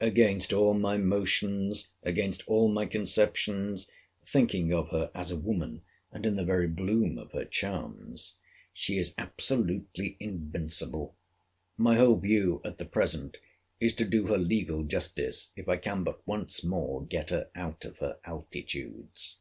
—Against 0.00 0.52
all 0.52 0.72
my 0.74 0.96
motions, 0.96 1.88
against 2.04 2.46
all 2.46 2.68
my 2.68 2.86
conceptions, 2.86 3.88
(thinking 4.24 4.72
of 4.72 4.90
her 4.90 5.10
as 5.16 5.32
a 5.32 5.36
woman, 5.36 5.82
and 6.12 6.24
in 6.24 6.36
the 6.36 6.44
very 6.44 6.68
bloom 6.68 7.18
of 7.18 7.32
her 7.32 7.44
charms,) 7.44 8.34
she 8.72 8.98
is 8.98 9.14
absolutely 9.18 10.16
invincible. 10.20 11.16
My 11.76 11.96
whole 11.96 12.14
view, 12.20 12.60
at 12.64 12.78
the 12.78 12.84
present, 12.86 13.38
is 13.80 13.92
to 13.94 14.04
do 14.04 14.28
her 14.28 14.38
legal 14.38 14.84
justice, 14.84 15.50
if 15.56 15.68
I 15.68 15.76
can 15.78 16.04
but 16.04 16.24
once 16.24 16.62
more 16.62 17.04
get 17.04 17.30
her 17.30 17.50
out 17.56 17.84
of 17.84 17.98
her 17.98 18.20
altitudes. 18.22 19.38